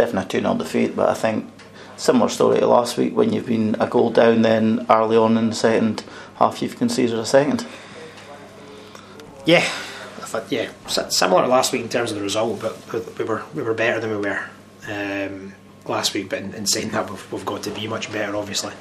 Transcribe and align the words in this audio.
definitely 0.00 0.38
a 0.38 0.40
2 0.40 0.46
0 0.46 0.54
defeat, 0.54 0.96
but 0.96 1.08
I 1.08 1.14
think 1.14 1.50
similar 1.96 2.28
story 2.28 2.60
to 2.60 2.66
last 2.66 2.96
week 2.96 3.14
when 3.14 3.32
you've 3.32 3.46
been 3.46 3.76
a 3.78 3.86
goal 3.86 4.10
down, 4.10 4.42
then 4.42 4.86
early 4.88 5.16
on 5.16 5.36
in 5.36 5.50
the 5.50 5.54
second 5.54 6.02
half 6.36 6.62
you've 6.62 6.78
conceded 6.78 7.18
a 7.18 7.26
second. 7.26 7.66
Yeah, 9.44 9.64
thought 10.30 10.50
yeah, 10.50 10.70
similar 10.86 11.42
to 11.42 11.48
last 11.48 11.72
week 11.72 11.82
in 11.82 11.88
terms 11.88 12.10
of 12.12 12.16
the 12.16 12.22
result, 12.22 12.60
but 12.60 13.18
we 13.18 13.24
were 13.24 13.42
we 13.54 13.62
were 13.62 13.74
better 13.74 14.00
than 14.00 14.10
we 14.10 14.16
were 14.16 14.44
um, 14.88 15.52
last 15.86 16.14
week. 16.14 16.30
But 16.30 16.40
in, 16.40 16.54
in 16.54 16.66
saying 16.66 16.90
that, 16.90 17.10
we've, 17.10 17.32
we've 17.32 17.44
got 17.44 17.62
to 17.64 17.70
be 17.70 17.86
much 17.86 18.12
better, 18.12 18.36
obviously. 18.36 18.72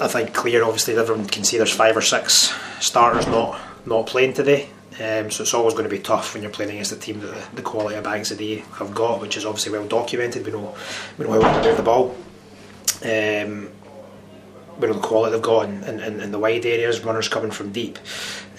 I 0.00 0.08
think 0.08 0.32
clear, 0.32 0.64
obviously, 0.64 0.96
everyone 0.96 1.26
can 1.26 1.44
see 1.44 1.58
there's 1.58 1.72
five 1.72 1.96
or 1.96 2.02
six 2.02 2.54
starters 2.80 3.26
not 3.26 3.60
not 3.84 4.06
playing 4.06 4.32
today. 4.32 4.70
Um, 5.00 5.30
so 5.30 5.42
it's 5.42 5.54
always 5.54 5.74
going 5.74 5.84
to 5.84 5.90
be 5.90 6.00
tough 6.00 6.34
when 6.34 6.42
you're 6.42 6.50
playing 6.50 6.72
against 6.72 6.90
a 6.90 6.96
team 6.96 7.20
that 7.20 7.54
the, 7.54 7.62
quality 7.62 7.96
of 7.96 8.02
Banks 8.02 8.30
today 8.30 8.64
have 8.74 8.92
got, 8.94 9.20
which 9.20 9.36
is 9.36 9.46
obviously 9.46 9.70
well 9.70 9.86
documented. 9.86 10.44
We 10.44 10.50
know 10.50 10.74
we 11.16 11.24
know 11.24 11.40
how 11.40 11.60
to 11.60 11.68
move 11.68 11.76
the 11.76 11.82
ball. 11.84 12.16
Um, 13.04 13.70
we 14.80 14.88
know 14.88 14.94
the 14.94 15.00
quality 15.00 15.32
they've 15.32 15.42
got 15.42 15.68
in, 15.68 15.84
in, 15.84 16.20
in 16.20 16.32
the 16.32 16.38
wide 16.38 16.66
areas, 16.66 17.04
runners 17.04 17.28
coming 17.28 17.52
from 17.52 17.70
deep, 17.70 17.98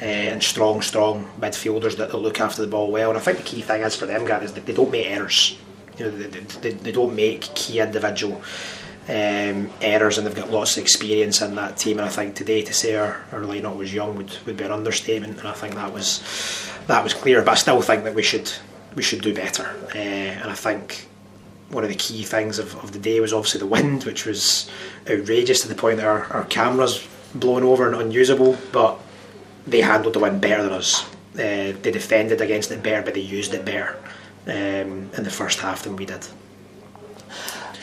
uh, 0.02 0.06
and 0.06 0.42
strong, 0.42 0.82
strong 0.82 1.30
midfielders 1.40 1.98
that, 1.98 2.12
that 2.12 2.18
look 2.18 2.40
after 2.40 2.62
the 2.62 2.68
ball 2.68 2.90
well. 2.90 3.10
And 3.10 3.18
I 3.18 3.22
think 3.22 3.40
the 3.40 3.44
key 3.44 3.62
thing 3.62 3.82
is 3.82 3.96
for 3.96 4.06
them, 4.06 4.26
guys, 4.26 4.44
is 4.44 4.54
that 4.54 4.66
they 4.66 4.74
don't 4.74 4.92
make 4.92 5.08
errors. 5.08 5.58
You 5.98 6.06
know, 6.06 6.12
they, 6.12 6.28
they, 6.28 6.72
they 6.72 6.92
don't 6.94 7.16
make 7.16 7.42
key 7.54 7.80
individual 7.80 8.42
um, 9.10 9.72
errors, 9.82 10.18
and 10.18 10.28
they've 10.28 10.36
got 10.36 10.52
lots 10.52 10.78
of 10.78 10.84
experience 10.84 11.42
in 11.42 11.56
that 11.56 11.78
team. 11.78 11.98
And 11.98 12.08
I 12.08 12.10
think 12.10 12.36
today 12.36 12.62
to 12.62 12.74
say 12.74 12.96
our, 12.96 13.26
our 13.32 13.42
lineup 13.42 13.76
was 13.76 13.92
young 13.92 14.16
would, 14.16 14.32
would 14.46 14.56
be 14.56 14.64
an 14.64 14.72
understatement, 14.72 15.40
and 15.40 15.48
I 15.48 15.54
think 15.54 15.74
that 15.76 15.92
was 15.92 16.22
that 16.88 17.04
was 17.04 17.14
clear. 17.14 17.42
But 17.42 17.52
I 17.52 17.56
still 17.56 17.82
think 17.82 18.04
that 18.04 18.14
we 18.14 18.22
should 18.22 18.52
we 18.96 19.02
should 19.02 19.22
do 19.22 19.34
better, 19.34 19.76
uh, 19.96 19.98
and 19.98 20.50
I 20.50 20.54
think 20.54 21.08
one 21.70 21.84
of 21.84 21.90
the 21.90 21.96
key 21.96 22.24
things 22.24 22.60
of, 22.60 22.76
of 22.84 22.92
the 22.92 23.00
day 23.00 23.20
was 23.20 23.34
obviously 23.34 23.60
the 23.60 23.66
wind, 23.66 24.04
which 24.04 24.26
was 24.26 24.70
outrageous 25.10 25.62
to 25.62 25.68
the 25.68 25.76
point 25.76 25.98
that 25.98 26.06
our, 26.06 26.26
our 26.26 26.46
cameras 26.46 27.08
blown 27.34 27.64
over 27.64 27.88
and 27.88 28.00
unusable. 28.00 28.58
But 28.72 29.00
they 29.66 29.82
handled 29.82 30.14
the 30.14 30.20
wind 30.20 30.40
better 30.40 30.64
than 30.64 30.74
us. 30.74 31.04
Uh, 31.34 31.74
they 31.82 31.92
defended 31.92 32.42
against 32.42 32.72
it 32.72 32.84
better, 32.84 33.02
but 33.02 33.16
they 33.16 33.22
used 33.22 33.54
it 33.54 33.66
better 33.66 33.98
um, 34.48 35.10
in 35.18 35.24
the 35.24 35.32
first 35.32 35.60
half 35.60 35.84
than 35.84 35.96
we 35.96 36.06
did. 36.06 36.28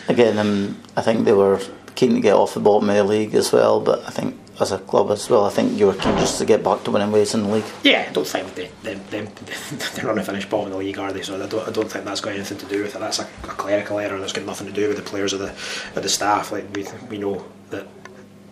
Again, 0.09 0.39
um, 0.39 0.81
I 0.97 1.03
think 1.03 1.25
they 1.25 1.33
were 1.33 1.61
keen 1.95 2.15
to 2.15 2.21
get 2.21 2.35
off 2.35 2.55
the 2.55 2.61
bottom 2.61 2.89
of 2.89 2.97
the 2.97 3.05
league 3.05 3.35
as 3.35 3.53
well, 3.53 3.81
but 3.81 4.07
I 4.07 4.11
think 4.11 4.39
as 4.61 4.73
a 4.73 4.79
club 4.79 5.11
as 5.11 5.29
well, 5.29 5.45
I 5.45 5.51
think 5.51 5.79
you 5.79 5.87
were 5.87 5.95
keen 5.95 6.17
just 6.19 6.39
to 6.39 6.45
get 6.45 6.63
back 6.63 6.85
to 6.85 6.91
winning 6.91 7.13
ways 7.13 7.35
in 7.35 7.43
the 7.43 7.49
league. 7.49 7.65
Yeah, 7.83 8.07
I 8.09 8.13
don't 8.13 8.27
think 8.27 8.55
they, 8.55 8.71
they, 8.83 8.95
they, 8.95 9.21
they're 9.21 10.05
not 10.05 10.15
going 10.15 10.17
to 10.17 10.25
finish 10.25 10.49
bottom 10.49 10.67
of 10.67 10.73
the 10.73 10.79
league, 10.79 10.99
are 10.99 11.13
they? 11.13 11.23
So 11.23 11.43
I 11.43 11.47
don't, 11.47 11.69
I 11.69 11.73
don't 11.73 11.91
think 11.91 12.05
that's 12.05 12.21
got 12.21 12.35
anything 12.35 12.59
to 12.59 12.67
do 12.67 12.83
with 12.83 12.95
it. 12.95 12.99
That's 12.99 13.19
a, 13.19 13.25
a 13.45 13.49
clerical 13.49 13.99
error 13.99 14.19
that's 14.19 14.33
got 14.33 14.45
nothing 14.45 14.67
to 14.67 14.73
do 14.73 14.89
with 14.89 14.97
the 14.97 15.03
players 15.03 15.35
or 15.35 15.39
the, 15.39 15.55
or 15.95 16.01
the 16.01 16.09
staff. 16.09 16.53
Like 16.53 16.65
we, 16.75 16.87
we 17.11 17.19
know 17.19 17.45
that 17.71 17.87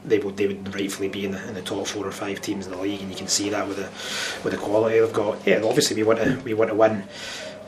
they 0.04 0.18
would 0.18 0.36
they 0.36 0.46
would 0.46 0.74
rightfully 0.74 1.08
be 1.08 1.24
in 1.24 1.32
the, 1.32 1.48
in 1.48 1.54
the 1.54 1.62
top 1.62 1.86
four 1.86 2.06
or 2.06 2.12
five 2.12 2.40
teams 2.40 2.66
in 2.66 2.72
the 2.72 2.78
league, 2.78 3.00
and 3.00 3.10
you 3.10 3.16
can 3.16 3.28
see 3.28 3.48
that 3.50 3.66
with 3.66 3.78
the 3.78 4.44
with 4.44 4.52
the 4.52 4.58
quality 4.58 5.00
they've 5.00 5.12
got. 5.12 5.46
Yeah, 5.46 5.62
obviously 5.64 5.96
we 5.96 6.02
want 6.02 6.18
to 6.20 6.38
we 6.44 6.54
want 6.54 6.70
to 6.70 6.76
win 6.76 7.04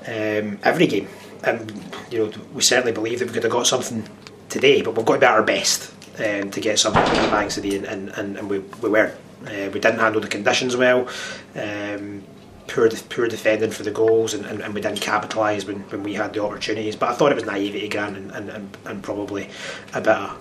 um, 0.06 0.58
every 0.62 0.86
game, 0.86 1.08
and 1.44 1.84
you 2.10 2.18
know 2.18 2.32
we 2.54 2.62
certainly 2.62 2.92
believe 2.92 3.18
that 3.18 3.26
we 3.26 3.34
could 3.34 3.42
have 3.42 3.52
got 3.52 3.66
something 3.66 4.08
today, 4.48 4.82
but 4.82 4.94
we've 4.94 5.06
got 5.06 5.14
to 5.14 5.20
be 5.20 5.26
at 5.26 5.32
our 5.32 5.42
best 5.42 5.92
um, 6.18 6.50
to 6.50 6.60
get 6.60 6.78
something 6.78 7.04
from 7.04 7.22
the 7.22 7.28
Banks 7.28 7.56
today, 7.56 7.76
and, 7.76 8.10
and, 8.10 8.36
and 8.36 8.50
we, 8.50 8.58
we 8.58 8.88
weren't. 8.88 9.14
Uh, 9.42 9.70
we 9.72 9.80
didn't 9.80 9.98
handle 9.98 10.20
the 10.20 10.28
conditions 10.28 10.76
well. 10.76 11.08
Um, 11.54 12.24
poor 12.66 12.88
poor 13.08 13.28
defending 13.28 13.70
for 13.70 13.82
the 13.82 13.90
goals, 13.90 14.34
and, 14.34 14.44
and, 14.46 14.60
and 14.60 14.74
we 14.74 14.80
didn't 14.80 15.00
capitalise 15.00 15.66
when, 15.66 15.80
when 15.90 16.02
we 16.02 16.14
had 16.14 16.32
the 16.32 16.42
opportunities. 16.42 16.96
But 16.96 17.10
I 17.10 17.14
thought 17.14 17.32
it 17.32 17.36
was 17.36 17.44
naivety, 17.44 17.88
Grant, 17.88 18.16
and, 18.16 18.30
and, 18.32 18.50
and, 18.50 18.76
and 18.84 19.02
probably 19.02 19.50
a 19.94 20.00
bit 20.00 20.16
of 20.16 20.38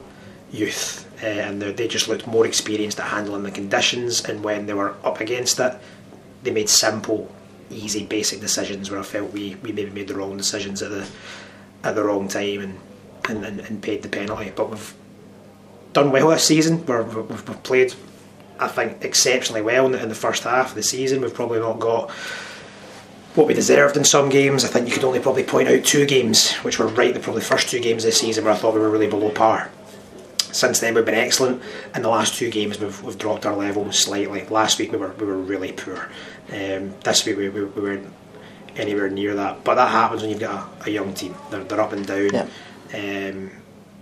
youth, 0.51 1.07
uh, 1.21 1.27
and 1.27 1.61
they 1.61 1.87
just 1.87 2.07
looked 2.07 2.27
more 2.27 2.45
experienced 2.45 2.99
at 2.99 3.07
handling 3.07 3.43
the 3.43 3.51
conditions. 3.51 4.23
And 4.23 4.43
when 4.43 4.65
they 4.65 4.73
were 4.73 4.95
up 5.03 5.19
against 5.19 5.59
it, 5.59 5.73
they 6.43 6.51
made 6.51 6.69
simple, 6.69 7.33
easy, 7.69 8.05
basic 8.05 8.39
decisions 8.39 8.91
where 8.91 8.99
I 8.99 9.03
felt 9.03 9.31
we, 9.31 9.55
we 9.55 9.71
maybe 9.71 9.91
made 9.91 10.07
the 10.07 10.15
wrong 10.15 10.37
decisions 10.37 10.81
at 10.81 10.91
the 10.91 11.07
at 11.83 11.95
the 11.95 12.03
wrong 12.03 12.27
time 12.27 12.61
and, 12.61 12.79
and, 13.29 13.45
and, 13.45 13.59
and 13.59 13.81
paid 13.81 14.01
the 14.01 14.09
penalty. 14.09 14.51
But 14.55 14.71
we've 14.71 14.93
done 15.93 16.11
well 16.11 16.29
this 16.29 16.43
season. 16.43 16.85
We're, 16.85 17.03
we've, 17.03 17.29
we've 17.29 17.63
played, 17.63 17.93
I 18.59 18.67
think, 18.67 19.03
exceptionally 19.03 19.61
well 19.61 19.85
in 19.85 19.91
the, 19.91 20.01
in 20.01 20.09
the 20.09 20.15
first 20.15 20.43
half 20.43 20.69
of 20.69 20.75
the 20.75 20.83
season. 20.83 21.21
We've 21.21 21.33
probably 21.33 21.59
not 21.59 21.79
got 21.79 22.09
what 23.35 23.47
we 23.47 23.53
deserved 23.53 23.97
in 23.97 24.03
some 24.03 24.29
games. 24.29 24.65
I 24.65 24.67
think 24.67 24.87
you 24.87 24.93
could 24.93 25.03
only 25.03 25.19
probably 25.19 25.43
point 25.43 25.67
out 25.67 25.83
two 25.83 26.05
games 26.05 26.53
which 26.57 26.79
were 26.79 26.87
right 26.87 27.13
the 27.13 27.19
probably 27.19 27.41
first 27.41 27.69
two 27.69 27.79
games 27.79 28.03
this 28.03 28.19
season 28.19 28.45
where 28.45 28.53
I 28.53 28.57
thought 28.57 28.73
we 28.73 28.79
were 28.79 28.89
really 28.89 29.07
below 29.07 29.29
par. 29.29 29.69
Since 30.55 30.79
then 30.79 30.93
we've 30.93 31.03
been 31.03 31.15
excellent. 31.15 31.61
In 31.93 32.01
the 32.01 32.07
last 32.07 32.35
two 32.35 32.49
games 32.49 32.79
we've, 32.79 33.03
we've 33.03 33.17
dropped 33.17 33.45
our 33.45 33.57
level 33.57 33.91
slightly. 33.91 34.45
Last 34.45 34.79
week 34.79 34.93
we 34.93 34.97
were 34.97 35.11
we 35.11 35.25
were 35.25 35.37
really 35.37 35.73
poor. 35.73 36.09
Um, 36.49 36.93
this 37.03 37.25
week 37.25 37.35
we, 37.35 37.49
we, 37.49 37.65
we, 37.65 37.81
weren't 37.81 38.07
anywhere 38.77 39.09
near 39.09 39.35
that. 39.35 39.65
But 39.65 39.75
that 39.75 39.89
happens 39.89 40.21
when 40.21 40.31
you've 40.31 40.39
got 40.39 40.71
a, 40.79 40.89
a 40.89 40.93
young 40.93 41.13
team. 41.13 41.35
They're, 41.51 41.65
they're 41.65 41.81
up 41.81 41.91
and 41.91 42.07
down. 42.07 42.29
Yeah. 42.31 42.47
Um, 42.93 43.51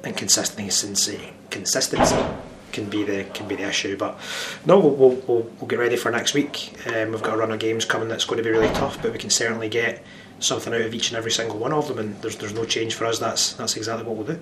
and 0.03 0.15
consistency 0.15 1.33
consistency 1.49 2.23
can 2.71 2.87
be 2.87 3.03
the 3.03 3.23
can 3.33 3.47
be 3.47 3.55
the 3.55 3.67
issue. 3.67 3.97
But 3.97 4.19
no, 4.63 4.77
we'll 4.77 4.91
we'll, 4.91 5.15
we'll, 5.25 5.51
we'll 5.59 5.67
get 5.67 5.79
ready 5.79 5.95
for 5.95 6.11
next 6.11 6.35
week. 6.35 6.75
Um, 6.85 7.13
we've 7.13 7.23
got 7.23 7.33
a 7.33 7.37
run 7.37 7.51
of 7.51 7.59
games 7.59 7.83
coming 7.83 8.09
that's 8.09 8.25
going 8.25 8.37
to 8.37 8.43
be 8.43 8.51
really 8.51 8.71
tough, 8.75 9.01
but 9.01 9.11
we 9.11 9.17
can 9.17 9.31
certainly 9.31 9.69
get 9.69 10.03
something 10.39 10.71
out 10.71 10.81
of 10.81 10.93
each 10.93 11.09
and 11.09 11.17
every 11.17 11.31
single 11.31 11.57
one 11.57 11.73
of 11.73 11.87
them. 11.87 11.97
And 11.97 12.21
there's 12.21 12.35
there's 12.35 12.53
no 12.53 12.65
change 12.65 12.93
for 12.93 13.07
us. 13.07 13.17
That's 13.17 13.53
that's 13.53 13.75
exactly 13.75 14.05
what 14.05 14.17
we'll 14.17 14.35
do. 14.35 14.39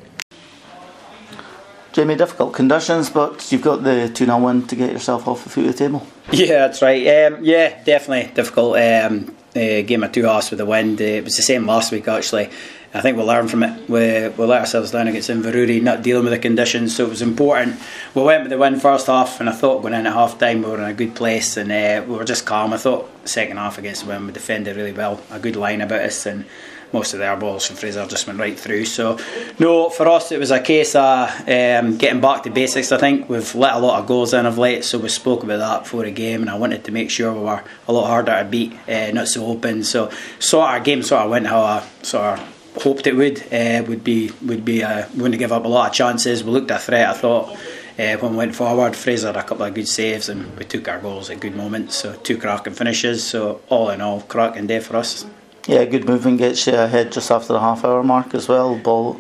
Jamie, 1.94 2.16
difficult 2.16 2.54
conditions, 2.54 3.10
but 3.10 3.52
you've 3.52 3.62
got 3.62 3.84
the 3.84 4.10
2 4.14 4.26
0 4.26 4.38
win 4.38 4.66
to 4.68 4.76
get 4.76 4.92
yourself 4.92 5.28
off 5.28 5.44
the 5.44 5.50
foot 5.50 5.66
of 5.66 5.72
the 5.74 5.78
table. 5.78 6.08
Yeah, 6.32 6.68
that's 6.68 6.82
right. 6.82 7.06
Um, 7.26 7.44
yeah, 7.44 7.84
definitely 7.84 8.34
difficult. 8.34 8.78
Um, 8.78 9.36
uh, 9.54 9.82
game 9.82 10.04
of 10.04 10.14
two 10.14 10.24
halves 10.24 10.50
with 10.50 10.60
the 10.60 10.66
wind. 10.66 11.02
Uh, 11.02 11.06
it 11.06 11.24
was 11.26 11.36
the 11.36 11.44
same 11.44 11.66
last 11.66 11.92
week, 11.92 12.08
actually. 12.08 12.50
I 12.94 13.00
think 13.00 13.16
we'll 13.16 13.26
learn 13.26 13.48
from 13.48 13.64
it. 13.64 13.90
We, 13.90 14.30
we 14.30 14.46
let 14.46 14.62
ourselves 14.62 14.92
down 14.92 15.08
against 15.08 15.30
Inverurie, 15.30 15.82
not 15.82 16.02
dealing 16.02 16.24
with 16.24 16.34
the 16.34 16.40
conditions, 16.40 16.96
so 16.96 17.06
it 17.06 17.10
was 17.10 17.22
important. 17.22 17.80
We 18.14 18.22
went 18.22 18.44
with 18.44 18.50
the 18.50 18.58
win 18.58 18.80
first 18.80 19.08
half, 19.08 19.40
and 19.40 19.50
I 19.50 19.54
thought 19.54 19.82
going 19.82 19.94
in 19.94 20.06
at 20.06 20.14
half 20.14 20.38
time 20.38 20.62
we 20.62 20.70
were 20.70 20.78
in 20.78 20.90
a 20.90 20.94
good 20.94 21.16
place 21.16 21.56
and 21.56 21.72
uh, 21.72 22.06
we 22.06 22.18
were 22.18 22.26
just 22.26 22.46
calm. 22.46 22.74
I 22.74 22.78
thought 22.78 23.10
second 23.26 23.58
half 23.58 23.78
against 23.78 24.04
the 24.04 24.10
win 24.10 24.28
we 24.28 24.34
defended 24.34 24.76
really 24.76 24.92
well, 24.92 25.22
a 25.30 25.40
good 25.40 25.56
line 25.56 25.80
about 25.80 26.02
us, 26.02 26.26
and 26.26 26.46
most 26.94 27.14
of 27.14 27.20
their 27.20 27.36
balls 27.36 27.66
from 27.66 27.76
Fraser 27.76 28.06
just 28.06 28.28
went 28.28 28.40
right 28.40 28.60
through. 28.60 28.86
So, 28.86 29.18
no, 29.60 29.90
for 29.90 30.08
us 30.08 30.32
it 30.32 30.40
was 30.40 30.52
a 30.52 30.60
case 30.60 30.96
of 30.96 31.30
um, 31.48 31.98
getting 31.98 32.22
back 32.22 32.44
to 32.44 32.50
basics. 32.50 32.92
I 32.92 32.98
think 32.98 33.30
we've 33.30 33.56
let 33.56 33.76
a 33.76 33.80
lot 33.80 34.00
of 34.00 34.08
goals 34.08 34.34
in 34.34 34.46
of 34.46 34.58
late, 34.58 34.84
so 34.84 34.98
we 34.98 35.10
spoke 35.10 35.44
about 35.44 35.58
that 35.58 35.84
before 35.84 36.04
the 36.04 36.12
game, 36.12 36.42
and 36.42 36.50
I 36.50 36.58
wanted 36.58 36.84
to 36.86 36.92
make 36.92 37.10
sure 37.10 37.34
we 37.34 37.42
were 37.42 37.64
a 37.88 37.94
lot 37.94 38.08
harder 38.08 38.38
to 38.38 38.46
beat, 38.46 38.74
uh, 38.90 39.12
not 39.12 39.28
so 39.28 39.46
open. 39.46 39.84
So, 39.84 40.10
sort 40.40 40.68
of 40.68 40.70
our 40.70 40.80
game 40.80 41.04
sort 41.04 41.24
of 41.24 41.32
went 41.32 41.48
how 41.48 41.62
I 41.62 41.88
sort 42.02 42.40
of 42.40 42.84
hoped 42.84 43.08
it 43.08 43.16
would. 43.16 43.42
Uh, 43.54 43.84
would 43.88 44.04
be 44.04 44.32
would 44.46 44.66
be 44.66 44.84
uh, 44.84 45.08
we 45.14 45.24
wouldn't 45.24 45.40
give 45.40 45.52
up 45.52 45.66
a 45.66 45.68
lot 45.68 45.90
of 45.90 45.94
chances. 45.94 46.44
We 46.44 46.52
looked 46.52 46.72
a 46.72 46.80
threat. 46.80 47.10
I 47.10 47.14
thought. 47.14 47.58
Uh, 48.00 48.16
when 48.18 48.32
we 48.32 48.38
went 48.38 48.56
forward, 48.56 48.96
Fraser 48.96 49.28
had 49.28 49.36
a 49.36 49.44
couple 49.44 49.66
of 49.66 49.74
good 49.74 49.88
saves 49.88 50.30
and 50.30 50.58
we 50.58 50.64
took 50.64 50.88
our 50.88 50.98
goals 50.98 51.30
at 51.30 51.42
good 51.42 51.56
moments. 51.56 51.98
So 51.98 52.16
two 52.16 52.38
cracking 52.38 52.74
finishes. 52.74 53.24
So 53.24 53.62
all 53.70 53.90
in 53.90 54.00
all, 54.00 54.22
cracking 54.22 54.66
day 54.66 54.80
for 54.80 54.96
us. 54.96 55.26
Yeah, 55.68 55.86
good 55.86 56.06
movement 56.06 56.40
gets 56.40 56.66
you 56.68 56.74
ahead 56.74 57.12
just 57.12 57.30
after 57.30 57.54
the 57.54 57.60
half 57.60 57.86
hour 57.86 58.04
mark 58.04 58.34
as 58.34 58.48
well. 58.48 58.76
Ball 58.76 59.20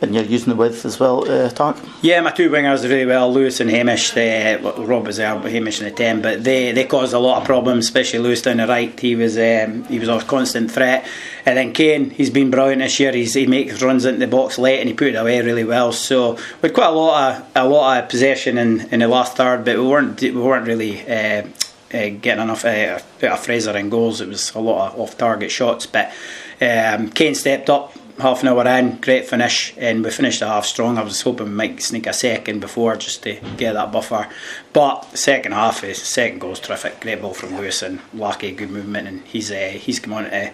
and 0.00 0.14
you're 0.14 0.24
using 0.24 0.50
the 0.50 0.56
width 0.56 0.84
as 0.84 1.00
well 1.00 1.28
uh, 1.28 1.46
attack. 1.46 1.76
Yeah, 2.02 2.20
my 2.20 2.30
two 2.30 2.50
wingers 2.50 2.82
really 2.84 3.06
well, 3.06 3.32
Lewis 3.32 3.60
and 3.60 3.70
Hamish. 3.70 4.12
They, 4.12 4.56
Rob 4.56 5.06
was 5.06 5.16
there, 5.16 5.36
but 5.38 5.50
Hamish 5.50 5.80
in 5.80 5.86
the 5.86 5.90
ten. 5.90 6.22
But 6.22 6.44
they, 6.44 6.72
they 6.72 6.84
caused 6.84 7.14
a 7.14 7.18
lot 7.18 7.40
of 7.40 7.46
problems, 7.46 7.86
especially 7.86 8.20
Lewis 8.20 8.42
down 8.42 8.58
the 8.58 8.66
right. 8.66 8.98
He 8.98 9.16
was 9.16 9.36
um, 9.36 9.84
he 9.84 9.98
was 9.98 10.08
a 10.08 10.20
constant 10.20 10.70
threat. 10.70 11.06
And 11.44 11.56
then 11.56 11.72
Kane, 11.72 12.10
he's 12.10 12.30
been 12.30 12.50
brilliant 12.50 12.82
this 12.82 13.00
year. 13.00 13.12
He's, 13.12 13.34
he 13.34 13.46
makes 13.46 13.82
runs 13.82 14.04
into 14.04 14.20
the 14.20 14.26
box 14.26 14.58
late 14.58 14.80
and 14.80 14.88
he 14.88 14.94
put 14.94 15.08
it 15.08 15.14
away 15.14 15.40
really 15.40 15.64
well. 15.64 15.92
So 15.92 16.34
we 16.34 16.68
had 16.68 16.74
quite 16.74 16.88
a 16.88 16.90
lot 16.90 17.36
of 17.36 17.46
a 17.56 17.68
lot 17.68 18.02
of 18.02 18.10
possession 18.10 18.58
in, 18.58 18.80
in 18.92 19.00
the 19.00 19.08
last 19.08 19.36
third, 19.36 19.64
but 19.64 19.76
we 19.76 19.86
weren't 19.86 20.20
we 20.20 20.30
weren't 20.30 20.66
really. 20.66 21.00
Uh, 21.08 21.48
uh, 21.92 22.08
getting 22.20 22.42
enough 22.42 22.64
uh, 22.64 23.00
out 23.22 23.32
of 23.32 23.40
Fraser 23.40 23.76
in 23.76 23.90
goals. 23.90 24.20
It 24.20 24.28
was 24.28 24.54
a 24.54 24.60
lot 24.60 24.92
of 24.92 25.00
off 25.00 25.16
target 25.16 25.50
shots, 25.50 25.86
but 25.86 26.12
um, 26.60 27.10
Kane 27.10 27.34
stepped 27.34 27.70
up 27.70 27.94
half 28.18 28.42
an 28.42 28.48
hour 28.48 28.66
in, 28.66 28.96
great 29.00 29.26
finish, 29.26 29.74
and 29.76 30.04
we 30.04 30.10
finished 30.10 30.40
the 30.40 30.46
half 30.46 30.66
strong. 30.66 30.98
I 30.98 31.02
was 31.02 31.22
hoping 31.22 31.46
we 31.46 31.52
might 31.52 31.82
sneak 31.82 32.06
a 32.06 32.12
second 32.12 32.60
before 32.60 32.96
just 32.96 33.22
to 33.22 33.38
get 33.56 33.74
that 33.74 33.92
buffer. 33.92 34.28
But 34.72 35.16
second 35.16 35.52
half, 35.52 35.82
his 35.82 36.02
second 36.02 36.40
goal's 36.40 36.60
terrific. 36.60 37.00
Great 37.00 37.22
ball 37.22 37.34
from 37.34 37.56
Lewis 37.56 37.82
and 37.82 38.00
Lackey, 38.12 38.52
good 38.52 38.70
movement, 38.70 39.08
and 39.08 39.22
he's 39.22 39.50
uh, 39.50 39.74
he's 39.74 40.00
come 40.00 40.14
on 40.14 40.24
to 40.24 40.52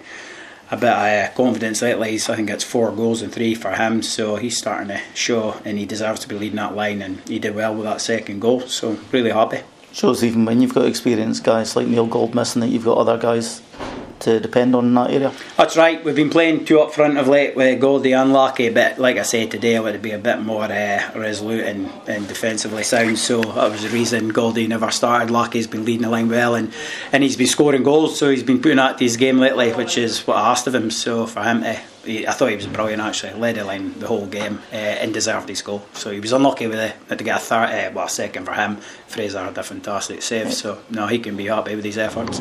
a 0.71 0.77
bit 0.77 0.91
of 0.91 0.99
uh, 0.99 1.31
confidence 1.35 1.83
lately. 1.83 2.13
He's, 2.13 2.29
I 2.29 2.37
think 2.37 2.51
it's 2.51 2.65
four 2.65 2.93
goals 2.93 3.23
and 3.23 3.33
three 3.33 3.55
for 3.55 3.73
him, 3.73 4.03
so 4.03 4.37
he's 4.37 4.59
starting 4.59 4.89
to 4.89 5.01
show, 5.15 5.61
and 5.65 5.79
he 5.79 5.87
deserves 5.87 6.21
to 6.21 6.29
be 6.29 6.37
leading 6.37 6.57
that 6.57 6.75
line, 6.75 7.03
and 7.03 7.21
he 7.29 7.39
did 7.39 7.55
well 7.55 7.75
with 7.75 7.85
that 7.85 8.01
second 8.01 8.41
goal. 8.41 8.61
So 8.63 8.99
really 9.11 9.31
happy. 9.31 9.61
Shows 9.94 10.25
even 10.25 10.44
when 10.44 10.61
you've 10.61 10.75
got 10.75 10.87
experienced 10.87 11.44
guys 11.44 11.76
like 11.76 11.87
Neil 11.87 12.06
Gold 12.06 12.35
missing 12.35 12.58
that 12.62 12.67
you've 12.67 12.85
got 12.85 12.99
other 12.99 13.17
guys 13.17 13.62
to 14.25 14.41
depend 14.41 14.75
on 14.75 14.87
in 14.87 14.94
that 14.94 15.11
area. 15.11 15.32
That's 15.56 15.76
right. 15.76 16.05
We've 16.05 16.15
been 16.15 16.31
playing 16.31 16.65
two 16.65 16.81
up 16.81 16.93
front 16.93 17.19
of 17.19 17.29
late 17.29 17.55
with 17.55 17.81
Goldie 17.81 18.12
and 18.12 18.32
Larky, 18.32 18.69
but 18.71 18.99
like 18.99 19.17
I 19.17 19.23
said 19.23 19.50
today, 19.50 19.76
I 19.76 19.81
would 19.81 20.03
be 20.03 20.11
a 20.11 20.19
bit 20.19 20.41
more 20.41 20.65
uh, 20.65 21.11
resolute 21.15 21.65
and, 21.65 21.91
and 22.06 22.26
defensively 22.26 22.82
sound. 22.82 23.19
So 23.19 23.41
that 23.41 23.71
was 23.71 23.82
the 23.82 23.88
reason 23.91 24.29
Goldie 24.29 24.67
never 24.67 24.91
started. 24.91 25.31
Larky's 25.31 25.67
been 25.67 25.85
leading 25.85 26.03
the 26.03 26.11
line 26.11 26.29
well, 26.29 26.55
and, 26.55 26.73
and 27.12 27.23
he's 27.23 27.37
been 27.37 27.47
scoring 27.47 27.82
goals. 27.82 28.19
So 28.19 28.31
he's 28.31 28.43
been 28.43 28.61
putting 28.61 28.79
out 28.79 28.99
his 28.99 29.17
game 29.17 29.38
lately, 29.38 29.73
which 29.73 29.97
is 29.97 30.26
what 30.26 30.37
I 30.37 30.50
asked 30.50 30.67
of 30.67 30.75
him. 30.75 30.91
So 30.91 31.26
for 31.26 31.43
him 31.43 31.62
to 31.62 31.81
I 32.06 32.32
thought 32.32 32.50
he 32.50 32.56
was 32.56 32.67
brilliant 32.67 33.00
actually. 33.00 33.32
Led 33.35 33.56
the 33.56 33.65
line 33.65 33.99
the 33.99 34.06
whole 34.06 34.26
game 34.26 34.61
uh, 34.73 34.76
and 34.76 35.15
deserved 35.15 35.49
his 35.49 35.62
goal. 35.62 35.87
So 35.94 36.11
he 36.11 36.21
was 36.21 36.32
unlucky 36.32 36.67
with 36.67 36.79
it 36.79 36.94
to 37.17 37.25
get 37.25 37.37
a 37.37 37.41
third, 37.41 37.71
uh, 37.71 37.91
well, 37.94 38.06
a 38.06 38.11
second 38.11 38.44
for 38.44 38.53
him. 38.53 38.76
Fraser 39.06 39.43
had 39.43 39.56
a 39.56 39.62
fantastic 39.62 40.23
save, 40.23 40.53
so 40.53 40.82
no, 40.91 41.06
he 41.06 41.19
can 41.19 41.37
be 41.37 41.47
happy 41.47 41.75
with 41.76 41.85
his 41.85 41.99
efforts. 41.99 42.41